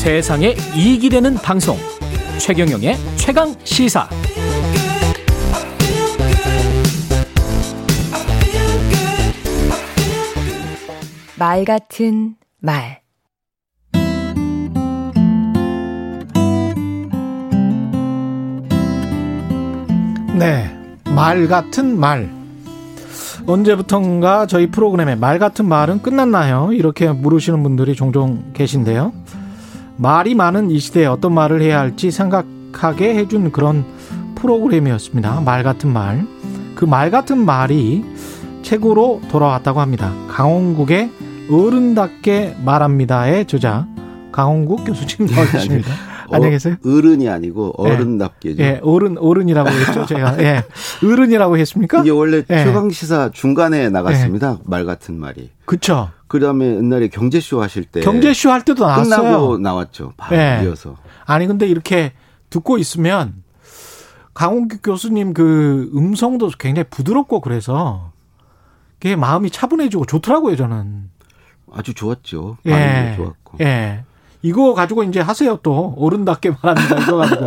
[0.00, 1.76] 세상에 이익이 되는 방송
[2.38, 4.08] 최경영의 최강 시사
[11.38, 13.02] 말 같은 말
[20.38, 20.64] 네,
[21.14, 22.30] 말 같은 말.
[23.46, 26.72] 언제부턴가 저희 프로그램에 말 같은 말은 끝났나요?
[26.72, 29.19] 이렇게 물으시는 분들이 종종 계신데요.
[30.00, 33.84] 말이 많은 이 시대에 어떤 말을 해야 할지 생각하게 해준 그런
[34.34, 35.42] 프로그램이었습니다.
[35.42, 36.26] 말 같은 말.
[36.74, 38.02] 그 말 같은 말이
[38.62, 40.10] 책으로 돌아왔다고 합니다.
[40.28, 41.10] 강원국의
[41.50, 43.86] 어른답게 말합니다의 저자
[44.32, 45.92] 강원국 교수님 나와주십니다.
[46.30, 46.76] 어, 안녕히 계세요.
[46.86, 48.62] 어른이 아니고 어른답게죠.
[48.62, 50.36] 예, 어른 어른이라고 했죠 제가.
[50.42, 50.62] 예,
[51.04, 52.00] 어른이라고 했습니까?
[52.00, 52.64] 이게 원래 예.
[52.64, 54.58] 최강 시사 중간에 나갔습니다.
[54.64, 55.50] 말 같은 말이.
[55.66, 56.08] 그쵸.
[56.30, 59.22] 그다음에 옛날에 경제쇼 하실 때 경제쇼 할 때도 나왔어요.
[59.22, 60.12] 끝나고 나왔죠.
[60.16, 60.60] 바로 예.
[60.62, 60.96] 이어서.
[61.26, 62.12] 아니 근데 이렇게
[62.50, 63.42] 듣고 있으면
[64.32, 68.12] 강홍규 교수님 그 음성도 굉장히 부드럽고 그래서
[69.00, 71.10] 그게 마음이 차분해지고 좋더라고요 저는.
[71.72, 72.58] 아주 좋았죠.
[72.66, 73.14] 예.
[73.16, 73.58] 좋았고.
[73.62, 74.04] 예.
[74.42, 77.46] 이거 가지고 이제 하세요 또 어른답게 말합니다 이거 가지고.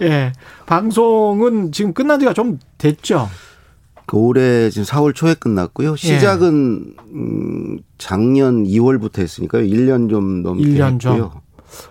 [0.00, 0.32] 예.
[0.64, 3.28] 방송은 지금 끝난 지가 좀 됐죠.
[4.12, 5.96] 그 올해 지금 4월 초에 끝났고요.
[5.96, 9.62] 시작은 음, 작년 2월부터 했으니까요.
[9.64, 11.14] 1년 좀 넘게 1년 전.
[11.14, 11.40] 했고요.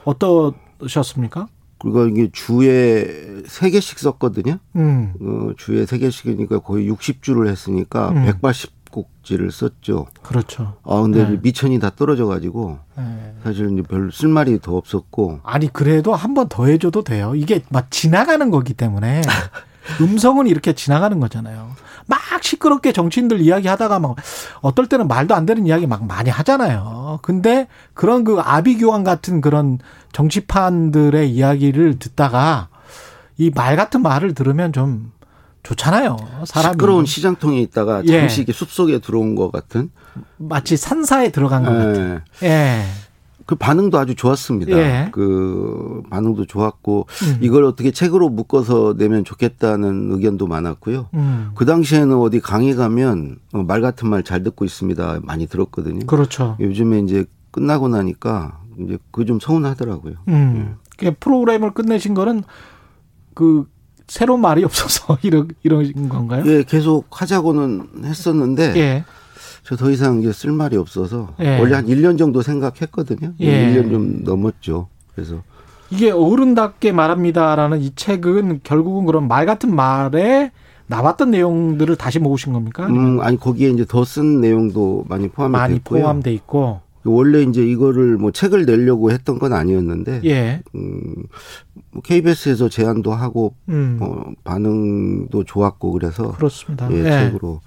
[0.03, 1.47] 어떠셨습니까?
[1.79, 4.59] 그리고 이게 주에 3개씩 썼거든요.
[4.75, 5.13] 음.
[5.19, 8.27] 어, 주에 3개씩이니까 거의 60주를 했으니까 음.
[8.39, 10.05] 180곡지를 썼죠.
[10.21, 10.75] 그렇죠.
[10.83, 11.39] 아, 근데 네.
[11.41, 13.33] 미천이 다 떨어져가지고 예.
[13.43, 17.33] 사실 이제 별 쓸말이 더 없었고 아니 그래도 한 번 더 해줘도 돼요.
[17.35, 19.21] 이게 막 지나가는 거기 때문에
[20.01, 21.71] 음성은 이렇게 지나가는 거잖아요.
[22.07, 24.15] 막 시끄럽게 정치인들 이야기하다가 막
[24.61, 27.19] 어떨 때는 말도 안 되는 이야기 막 많이 하잖아요.
[27.21, 29.79] 근데 그런 그 아비규환 같은 그런
[30.11, 32.67] 정치판들의 이야기를 듣다가
[33.37, 35.11] 이 말 같은 말을 들으면 좀
[35.63, 36.17] 좋잖아요.
[36.45, 38.19] 사람이 시끄러운 시장통에 있다가 예.
[38.19, 39.89] 잠시 이렇게 숲속에 들어온 것 같은
[40.37, 42.21] 마치 산사에 들어간 것 같은.
[42.43, 42.83] 예.
[43.51, 43.53] 예.
[43.53, 44.77] 그 반응도 아주 좋았습니다.
[44.77, 45.09] 예.
[45.11, 47.37] 그 반응도 좋았고 음.
[47.41, 51.09] 이걸 어떻게 책으로 묶어서 내면 좋겠다는 의견도 많았고요.
[51.13, 51.51] 음.
[51.55, 55.19] 그 당시에는 어디 강의 가면 어, 말 같은 말 잘 듣고 있습니다.
[55.23, 56.05] 많이 들었거든요.
[56.05, 56.55] 그렇죠.
[56.59, 60.13] 요즘에 이제 끝나고 나니까 이제 그 좀 서운하더라고요.
[60.29, 60.75] 음.
[60.97, 62.43] 그 프로그램을 끝내신 거는
[63.33, 63.65] 그
[64.07, 66.43] 새로운 말이 없어서 이런 이런 건가요?
[66.45, 69.03] 예, 계속 하자고는 했었는데 예.
[69.63, 71.59] 저 더 이상 이제 쓸 말이 없어서 예.
[71.59, 73.33] 원래 한 1년 정도 생각했거든요.
[73.39, 73.73] 예.
[73.73, 74.87] 1년 좀 넘었죠.
[75.13, 75.43] 그래서
[75.91, 80.51] 이게 어른답게 말합니다라는 이 책은 결국은 그런 말 같은 말에
[80.87, 82.87] 나왔던 내용들을 다시 모으신 겁니까?
[82.87, 86.01] 음, 아니 거기에 이제 더 쓴 내용도 많이 포함이 많이 됐고요.
[86.01, 86.81] 포함돼 있고.
[87.03, 90.61] 원래 이제 이거를 뭐 책을 내려고 했던 건 아니었는데 예.
[90.75, 91.15] 음,
[91.91, 93.97] 뭐 KBS에서 제안도 하고 음.
[94.01, 96.91] 어, 반응도 좋았고 그래서 그렇습니다.
[96.91, 97.09] 예, 예.
[97.09, 97.61] 책으로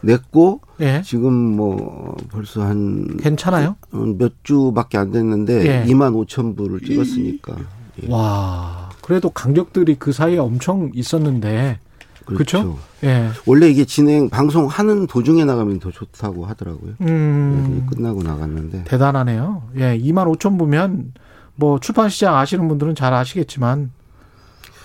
[0.00, 1.02] 냈고 예.
[1.04, 3.76] 지금 뭐 벌써 한 괜찮아요?
[3.90, 5.84] 몇 주밖에 안 됐는데 예.
[5.92, 7.56] 2만 5천 부를 찍었으니까
[8.02, 8.12] 예.
[8.12, 8.90] 와.
[9.02, 11.78] 그래도 강력들이 그 사이에 엄청 있었는데.
[12.24, 12.62] 그렇죠.
[12.62, 12.78] 그렇죠?
[13.04, 13.30] 예.
[13.46, 16.92] 원래 이게 진행 방송하는 도중에 나가면 더 좋다고 하더라고요.
[17.00, 17.82] 음.
[17.82, 19.62] 예, 끝나고 나갔는데 대단하네요.
[19.76, 21.14] 예, 2만 5천 부면
[21.54, 23.92] 뭐 출판 시장 아시는 분들은 잘 아시겠지만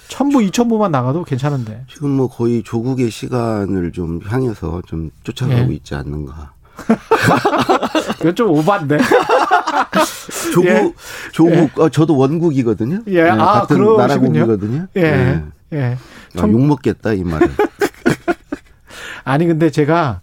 [0.08, 1.86] 천부, 이천 부만 나가도 괜찮은데.
[1.90, 5.76] 지금 뭐 거의 조국의 시간을 좀 향해서 좀 쫓아가고 예.
[5.76, 6.54] 있지 않는가.
[8.20, 8.98] 이건 좀 오반데.
[10.54, 10.94] 조국, 예.
[11.32, 13.02] 조국, 어, 저도 원국이거든요.
[13.08, 13.98] 예, 아, 같은 그러시군요.
[13.98, 14.88] 나라 국이거든요.
[14.98, 15.42] 예.
[15.74, 15.98] 예.
[16.38, 17.48] 아, 욕 먹겠다 이 말은.
[19.24, 20.22] 아니 근데 제가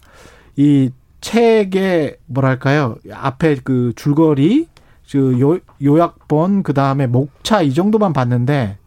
[0.57, 4.69] 이 책의 뭐랄까요 앞에 그 줄거리
[5.11, 8.79] 그 요, 요약본 그 다음에 목차 이 정도만 봤는데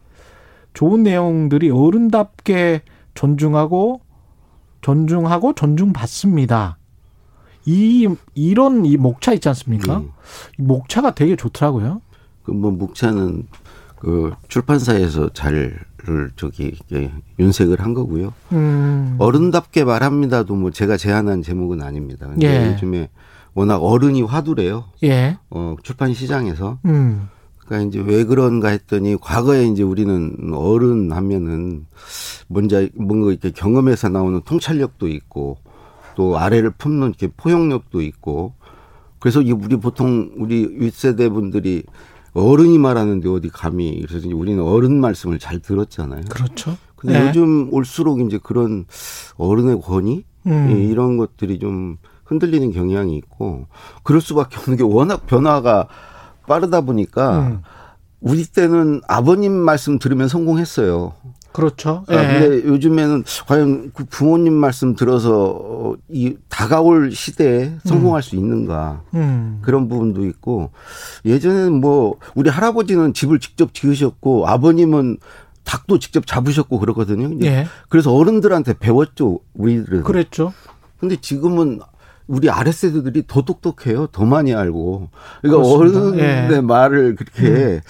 [0.73, 2.81] 좋은 내용들이 어른답게
[3.13, 4.01] 존중하고
[4.81, 6.77] 존중하고 존중받습니다.
[7.65, 9.97] 이 이런 이 목차 있지 않습니까?
[9.99, 10.11] 음.
[10.59, 12.01] 이 목차가 되게 좋더라고요.
[12.43, 13.47] 그뭐 묵차는
[13.99, 15.79] 그 출판사에서 잘을
[16.35, 17.09] 저기 이렇게
[17.39, 18.33] 윤색을 한 거고요.
[18.51, 19.15] 음.
[19.17, 22.27] 어른답게 말합니다도 뭐 제가 제안한 제목은 아닙니다.
[22.27, 22.71] 근데 예.
[22.73, 23.09] 요즘에
[23.53, 24.85] 워낙 어른이 화두래요.
[25.03, 25.37] 예.
[25.49, 26.79] 어, 출판 시장에서.
[26.85, 27.29] 음.
[27.73, 31.87] 그러니까 이제 왜 그런가 했더니 과거에 이제 우리는 어른 하면은
[32.47, 35.57] 뭔지 뭔가 이렇게 경험에서 나오는 통찰력도 있고
[36.15, 38.53] 또 아래를 품는 이렇게 포용력도 있고
[39.19, 41.83] 그래서 이 우리 보통 우리 윗세대 분들이
[42.33, 46.21] 어른이 말하는데 어디 감히 그래서 이제 우리는 어른 말씀을 잘 들었잖아요.
[46.29, 46.77] 그렇죠.
[46.95, 47.27] 근데 네.
[47.27, 48.85] 요즘 올수록 이제 그런
[49.37, 50.69] 어른의 권위 음.
[50.71, 53.65] 예, 이런 것들이 좀 흔들리는 경향이 있고
[54.03, 55.87] 그럴 수밖에 없는 게 워낙 변화가
[56.47, 57.61] 빠르다 보니까 음.
[58.19, 61.13] 우리 때는 아버님 말씀 들으면 성공했어요.
[61.51, 62.03] 그렇죠.
[62.07, 62.15] 아, 예.
[62.15, 69.59] 근데 요즘에는 과연 그 부모님 말씀 들어서 어, 이 다가올 시대에 성공할 수 있는가 음.
[69.61, 70.71] 그런 부분도 있고
[71.25, 75.17] 예전에는 뭐 우리 할아버지는 집을 직접 지으셨고 아버님은
[75.63, 77.31] 닭도 직접 잡으셨고 그러거든요.
[77.35, 77.67] 이제 예.
[77.87, 80.03] 그래서 어른들한테 배웠죠 우리들은.
[80.03, 80.53] 그랬죠.
[80.99, 81.81] 근데 지금은
[82.27, 84.07] 우리 아랫세대들이 더 똑똑해요.
[84.07, 85.09] 더 많이 알고.
[85.41, 85.67] 그러니까.
[85.67, 86.19] 어른의
[86.51, 86.61] 예.
[86.61, 87.81] 말을 그렇게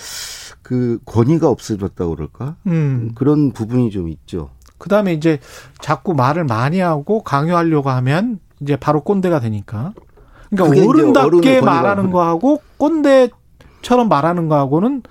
[0.61, 2.55] 그 권위가 없어졌다고 그럴까?
[2.67, 3.11] 음.
[3.15, 4.49] 그런 부분이 좀 있죠.
[4.77, 5.39] 그다음에 이제
[5.79, 9.93] 자꾸 말을 많이 하고 강요하려고 하면 이제 바로 꼰대가 되니까.
[10.49, 12.11] 그러니까 어른답게 말하는.
[12.11, 15.03] 거하고 꼰대처럼 말하는 거하고는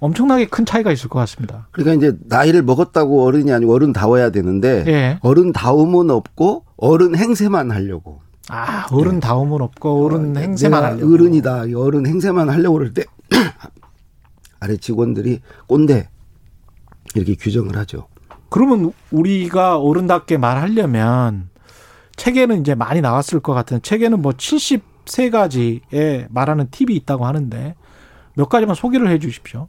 [0.00, 1.66] 엄청나게 큰 차이가 있을 것 같습니다.
[1.72, 5.18] 그러니까 이제 나이를 먹었다고 어른이 아니고 어른다워야 되는데 예.
[5.22, 8.20] 어른다움은 없고 어른 행세만 하려고.
[8.50, 11.12] 아, 어른 다움은 없고 어른 행세만 내가 하려고.
[11.14, 11.66] 어른이다.
[11.66, 13.04] 이 어른 행세만 하려고 그럴 때
[14.60, 16.08] 아래 직원들이 꼰대
[17.14, 18.08] 이렇게 규정을 하죠.
[18.50, 21.50] 그러면 우리가 어른답게 말하려면
[22.16, 27.74] 책에는 이제 많이 나왔을 것 같은 책에는 뭐 73가지의 말하는 팁이 있다고 하는데
[28.34, 29.68] 몇 가지만 소개를 해 주십시오.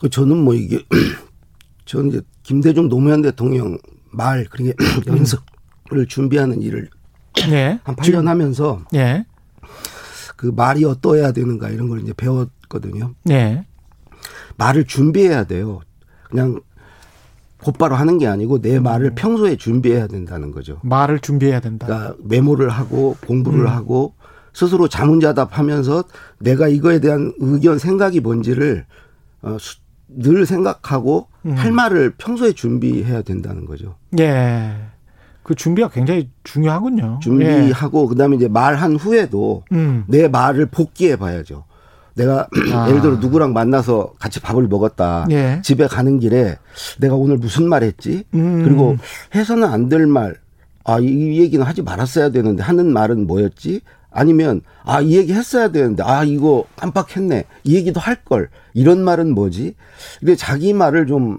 [0.00, 0.82] 그 저는 뭐 이게
[1.84, 3.78] 저는 이제 김대중 노무현 대통령
[4.10, 6.88] 말 그러니까 연설을 준비하는 일을
[7.50, 7.80] 예.
[7.84, 9.24] 한 8년 하면서 예.
[10.36, 13.14] 그 말이 어떠해야 되는가 이런 걸 이제 배웠거든요.
[13.30, 13.64] 예.
[14.56, 15.80] 말을 준비해야 돼요.
[16.28, 16.60] 그냥
[17.62, 20.80] 곧바로 하는 게 아니고 내 말을 평소에 준비해야 된다는 거죠.
[20.82, 21.86] 말을 준비해야 된다.
[21.86, 23.66] 그러니까 메모를 하고 공부를 음.
[23.68, 24.14] 하고
[24.52, 26.04] 스스로 자문자답하면서
[26.40, 28.84] 내가 이거에 대한 의견 생각이 뭔지를
[29.42, 29.78] 어, 수-
[30.08, 31.52] 늘 생각하고 음.
[31.52, 33.94] 할 말을 평소에 준비해야 된다는 거죠.
[34.18, 34.74] 예.
[35.52, 37.18] 그 준비가 굉장히 중요하군요.
[37.18, 37.22] 예.
[37.22, 40.04] 준비하고 그다음에 이제 말한 후에도 음.
[40.08, 41.64] 내 말을 복기해 봐야죠.
[42.14, 42.88] 내가 아.
[42.88, 45.26] 예를 들어 누구랑 만나서 같이 밥을 먹었다.
[45.30, 45.60] 예.
[45.62, 46.56] 집에 가는 길에
[46.98, 48.24] 내가 오늘 무슨 말 했지?
[48.34, 48.62] 음.
[48.64, 48.96] 그리고
[49.34, 50.36] 해서는 안 될 말.
[50.84, 53.82] 아, 이, 이 얘기는 하지 말았어야 되는데 하는 말은 뭐였지?
[54.10, 57.44] 아니면 아, 이 얘기 했어야 되는데 아, 이거 깜빡했네.
[57.64, 58.48] 이 얘기도 할 걸.
[58.72, 59.74] 이런 말은 뭐지?
[60.20, 61.38] 근데 자기 말을 좀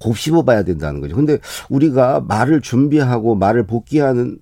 [0.00, 1.16] 곱씹어 봐야 된다는 거죠.
[1.16, 1.38] 근데
[1.68, 4.38] 우리가 말을 준비하고 말을 복귀하는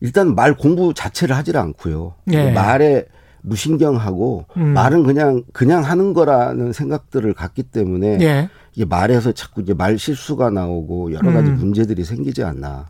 [0.00, 2.14] 일단 말 공부 자체를 하질 않고요.
[2.32, 2.50] 예.
[2.50, 3.06] 말에
[3.42, 4.72] 무신경하고 음.
[4.72, 8.48] 말은 그냥 그냥 하는 거라는 생각들을 갖기 때문에 예.
[8.74, 11.58] 이게 말에서 자꾸 이제 말 실수가 나오고 여러 가지 음.
[11.58, 12.86] 문제들이 생기지 않나.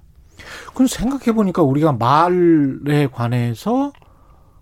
[0.75, 3.93] 그럼 생각해 보니까 우리가 말에 관해서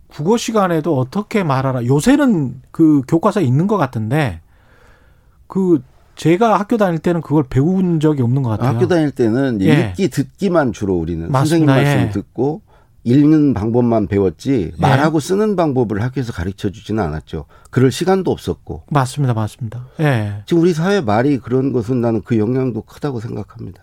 [0.08, 1.86] 국어 시간에도 어떻게 말하라.
[1.86, 4.40] 요새는 그 교과서에 있는 것 같은데
[5.46, 5.82] 그
[6.16, 8.68] 제가 학교 다닐 때는 그걸 배운 적이 없는 것 같아요.
[8.68, 9.90] 학교 다닐 때는 예.
[9.90, 11.72] 읽기 듣기만 주로 우리는 선생님 맞습니다.
[11.72, 12.10] 말씀 예.
[12.10, 12.62] 듣고
[13.04, 14.80] 읽는 방법만 배웠지 예.
[14.80, 17.46] 말하고 쓰는 방법을 학교에서 가르쳐 주지는 않았죠.
[17.70, 18.84] 그럴 시간도 없었고.
[18.90, 19.86] 맞습니다, 맞습니다.
[20.00, 20.42] 예.
[20.46, 23.82] 지금 우리 사회 말이 그런 것은 나는 그 영향도 크다고 생각합니다.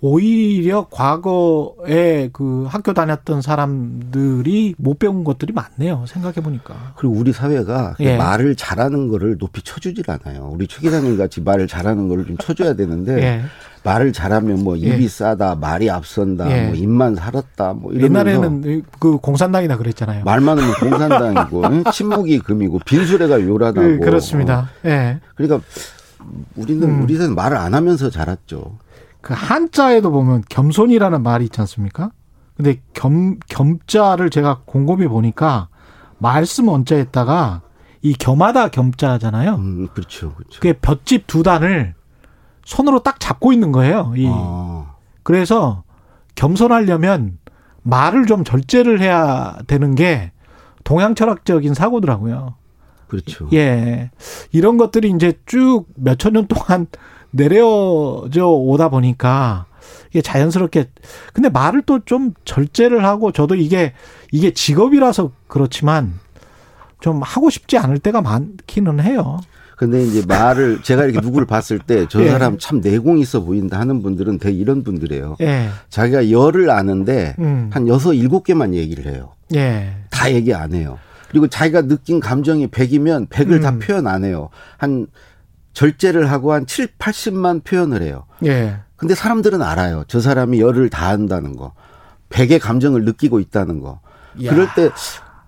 [0.00, 6.04] 오히려 과거에 그 학교 다녔던 사람들이 못 배운 것들이 많네요.
[6.06, 6.94] 생각해 보니까.
[6.96, 8.16] 그리고 우리 사회가 그 예.
[8.16, 10.50] 말을 잘하는 거를 높이 쳐주질 않아요.
[10.52, 13.42] 우리 최 기자님 같이 말을 잘하는 거를 좀 쳐줘야 되는데 예.
[13.82, 15.08] 말을 잘하면 뭐 입이 예.
[15.08, 16.66] 싸다, 말이 앞선다, 예.
[16.66, 20.24] 뭐 입만 살았다, 뭐 이러면서 옛날에는 그 공산당이다 그랬잖아요.
[20.24, 21.84] 말 많으면 공산당이고 응?
[21.92, 24.70] 침묵이 금이고 빈수레가 요란하고 그, 그렇습니다.
[24.84, 25.18] 예.
[25.22, 25.64] 어, 그러니까
[26.56, 27.02] 우리는 음.
[27.02, 28.78] 우리는 말을 안 하면서 자랐죠.
[29.20, 32.10] 그 한자에도 보면 겸손이라는 말이 있지 않습니까?
[32.56, 35.68] 근데 겸, 겸자를 제가 곰곰이 보니까
[36.18, 37.62] 말씀 원자에다가
[38.02, 39.54] 이 겸하다 겸자잖아요.
[39.56, 40.60] 음, 그렇죠, 그렇죠.
[40.60, 41.94] 그게 볏짚 두 단을
[42.64, 44.12] 손으로 딱 잡고 있는 거예요.
[44.16, 45.82] 이 아, 그래서
[46.34, 47.38] 겸손하려면
[47.82, 50.32] 말을 좀 절제를 해야 되는 게
[50.84, 52.54] 동양 철학적인 사고더라고요.
[53.08, 53.48] 그렇죠.
[53.52, 54.10] 예.
[54.52, 56.86] 이런 것들이 이제 쭉 몇 천 년 동안
[57.30, 59.66] 내려져 오다 보니까
[60.10, 60.90] 이게 자연스럽게
[61.32, 63.92] 근데 말을 또 좀 절제를 하고 저도 이게
[64.32, 66.14] 이게 직업이라서 그렇지만
[67.00, 69.40] 좀 하고 싶지 않을 때가 많기는 해요.
[69.76, 72.28] 근데 이제 말을 제가 이렇게 누구를 봤을 때저 예.
[72.28, 75.36] 사람 참 내공 있어 보인다 하는 분들은 대개 이런 분들이에요.
[75.40, 75.70] 예.
[75.88, 77.70] 자기가 열을 아는데 음.
[77.72, 79.32] 한 여섯 일곱 개만 얘기를 해요.
[79.54, 79.94] 예.
[80.10, 80.98] 다 얘기 안 해요.
[81.30, 83.78] 그리고 자기가 느낀 감정이 100이면 100을 다 음.
[83.78, 84.50] 표현 안 해요.
[84.76, 85.06] 한
[85.72, 88.24] 절제를 하고 한 7, 80만 표현을 해요.
[88.44, 88.76] 예.
[88.96, 90.04] 근데 사람들은 알아요.
[90.08, 91.72] 저 사람이 열을 다 한다는 거.
[92.30, 94.00] 100의 감정을 느끼고 있다는 거.
[94.44, 94.50] 야.
[94.50, 94.90] 그럴 때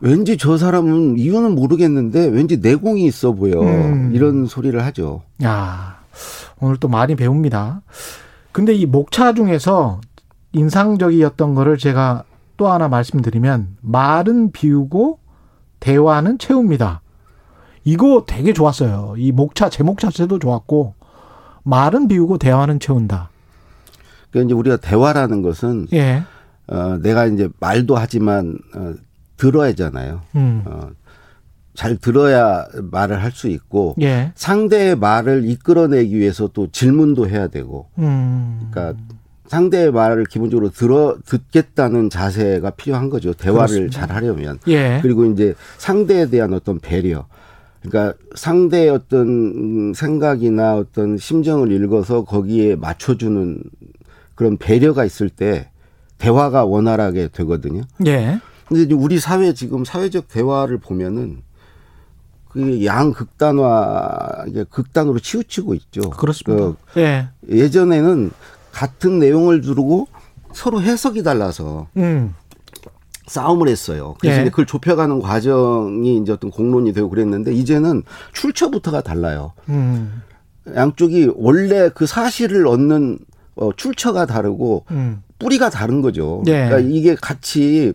[0.01, 3.61] 왠지 저 사람은 이유는 모르겠는데 왠지 내공이 있어 보여.
[3.61, 4.13] 음.
[4.15, 5.23] 이런 소리를 하죠.
[5.45, 6.01] 야,
[6.59, 7.83] 오늘 또 많이 배웁니다.
[8.53, 10.01] 근데 이 목차 중에서
[10.53, 12.25] 인상적이었던 거를 제가
[12.57, 15.19] 또 하나 말씀드리면 말은 비우고
[15.81, 17.01] 대화는 채웁니다.
[17.85, 19.15] 이거 되게 좋았어요.
[19.19, 20.95] 이 목차 제목 자체도 좋았고
[21.65, 23.31] 말은 비우고 대화는 채운다.
[24.31, 26.23] 그러니까 이제 우리가 대화라는 것은 예.
[26.69, 28.95] 어, 내가 이제 말도 하지만 어,
[29.37, 30.21] 들어야잖아요.
[30.37, 30.63] 음.
[30.67, 30.91] 어,
[31.75, 34.33] 잘 들어야 말을 할 수 있고 예.
[34.35, 38.69] 상대의 말을 이끌어내기 위해서 또 질문도 해야 되고 음.
[38.71, 39.01] 그러니까
[39.47, 43.35] 상대의 말을 기본적으로 들어 듣겠다는 자세가 필요한 거죠.
[43.35, 44.01] 대화를 그렇습니다.
[44.07, 44.59] 잘 하려면.
[44.69, 44.99] 예.
[45.03, 47.27] 그리고 이제 상대에 대한 어떤 배려.
[47.83, 53.63] 그러니까 상대의 어떤 생각이나 어떤 심정을 읽어서 거기에 맞춰주는
[54.35, 55.69] 그런 배려가 있을 때
[56.19, 57.83] 대화가 원활하게 되거든요.
[58.07, 58.41] 예.
[58.69, 61.43] 근데 이제 우리 사회 지금 사회적 대화를 보면은
[62.49, 66.11] 그 양극단화 극단으로 치우치고 있죠.
[66.11, 66.75] 그렇습니다.
[66.93, 67.29] 그 예.
[67.49, 68.31] 예전에는
[68.71, 70.07] 같은 내용을 두르고
[70.53, 72.35] 서로 해석이 달라서 음.
[73.33, 74.15] 싸움을 했어요.
[74.21, 74.43] 그래서 예.
[74.43, 79.53] 이제 그걸 좁혀가는 과정이 이제 어떤 공론이 되고 그랬는데 이제는 출처부터가 달라요.
[79.71, 80.23] 음.
[80.75, 83.19] 양쪽이 원래 그 사실을 얻는
[83.57, 85.23] 어, 출처가 다르고 음.
[85.39, 86.43] 뿌리가 다른 거죠.
[86.47, 86.69] 예.
[86.69, 87.95] 그러니까 이게 같이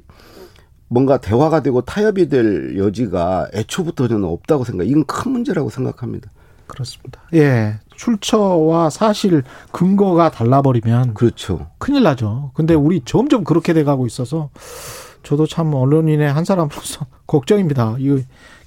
[0.88, 4.88] 뭔가 대화가 되고 타협이 될 여지가 애초부터 저는 없다고 생각.
[4.88, 6.32] 이건 큰 문제라고 생각합니다.
[6.65, 7.22] 그렇습니다.
[7.34, 7.75] 예.
[7.96, 11.67] 출처와 사실 근거가 달라버리면 그렇죠.
[11.77, 12.51] 큰일 나죠.
[12.53, 14.50] 근데 우리 점점 그렇게 돼 가고 있어서
[15.27, 17.98] 저도 참 언론인의 한 사람으로서 걱정입니다.
[18.00, 18.19] 이거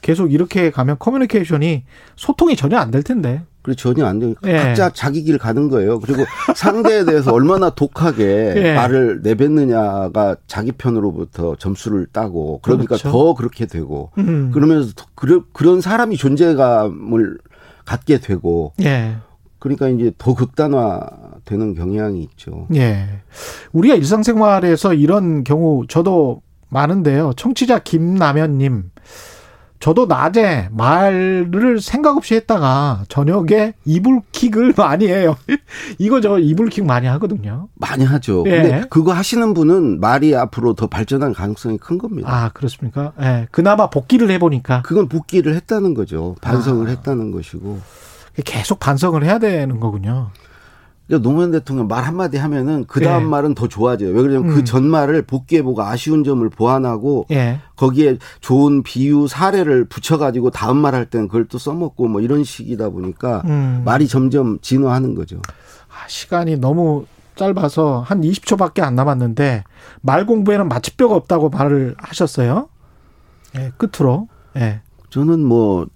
[0.02, 1.84] 계속 이렇게 가면 커뮤니케이션이
[2.16, 3.42] 소통이 전혀 안 될 텐데.
[3.62, 4.56] 그리고 전혀 안 되니까 예.
[4.58, 6.00] 각자 자기 길 가는 거예요.
[6.00, 6.24] 그리고
[6.54, 8.74] 상대에 대해서 얼마나 독하게 예.
[8.74, 13.10] 말을 내뱉느냐가 자기 편으로부터 점수를 따고 그러니까 그렇죠.
[13.10, 14.50] 더 그렇게 되고 음.
[14.52, 17.38] 그러면서 더 그런 그런 사람이 존재감을
[17.86, 19.16] 갖게 되고 예.
[19.58, 21.00] 그러니까 이제 더 극단화
[21.46, 22.66] 되는 경향이 있죠.
[22.74, 23.08] 예.
[23.72, 27.32] 우리가 일상생활에서 이런 경우 저도 많은데요.
[27.36, 28.90] 청취자 김남현님.
[29.80, 35.36] 저도 낮에 말을 생각 없이 했다가 저녁에 이불킥을 많이 해요.
[35.98, 37.68] 이거 저 이불킥 많이 하거든요.
[37.76, 38.44] 많이 하죠.
[38.46, 38.50] 예.
[38.50, 42.28] 근데 그거 하시는 분은 말이 앞으로 더 발전할 가능성이 큰 겁니다.
[42.30, 43.12] 아, 그렇습니까?
[43.22, 43.48] 예.
[43.50, 46.36] 그나마 복귀를 해보니까 그건 복귀를 했다는 거죠.
[46.42, 46.90] 반성을 아.
[46.90, 47.80] 했다는 것이고.
[48.44, 50.30] 계속 반성을 해야 되는 거군요.
[51.10, 53.26] 그러니까 노무현 대통령 말 한마디 하면은 그 다음 예.
[53.26, 54.10] 말은 더 좋아져요.
[54.10, 54.54] 왜 그러냐면 음.
[54.54, 57.58] 그 전 말을 복귀해보고 아쉬운 점을 보완하고 예.
[57.74, 62.90] 거기에 좋은 비유 사례를 붙여가지고 다음 말 할 때는 그걸 또 써먹고 뭐 이런 식이다
[62.90, 63.82] 보니까 음.
[63.84, 65.38] 말이 점점 진화하는 거죠.
[65.88, 69.64] 아, 시간이 너무 짧아서 한 20초밖에 안 남았는데
[70.02, 72.68] 말 공부에는 마취뼈가 없다고 말을 하셨어요.
[73.56, 74.28] 예, 끝으로.
[74.56, 74.80] 예.
[75.10, 75.86] 저는 뭐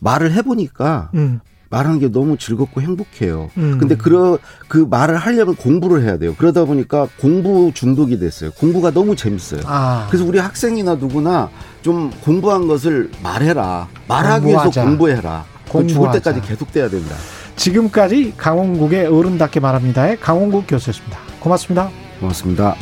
[0.00, 1.40] 말을 해보니까 음.
[1.72, 3.50] 말하는 게 너무 즐겁고 행복해요.
[3.56, 3.78] 음.
[3.78, 4.38] 근데 그러
[4.68, 6.34] 그 말을 하려면 공부를 해야 돼요.
[6.36, 8.50] 그러다 보니까 공부 중독이 됐어요.
[8.52, 9.62] 공부가 너무 재밌어요.
[9.64, 10.06] 아.
[10.10, 11.48] 그래서 우리 학생이나 누구나
[11.80, 13.88] 좀 공부한 것을 말해라.
[14.06, 14.84] 말하기 위해서 공부하자.
[14.84, 15.44] 공부해라.
[15.64, 16.18] 그 죽을 공부하자.
[16.20, 17.16] 때까지 계속돼야 된다.
[17.56, 21.18] 지금까지 강원국의 어른답게 말합니다의 강원국 교수였습니다.
[21.40, 21.88] 고맙습니다.
[22.20, 22.76] 고맙습니다.